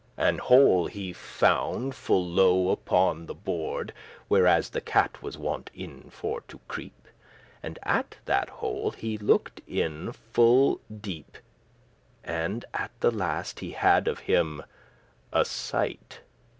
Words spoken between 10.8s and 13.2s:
deep, And at the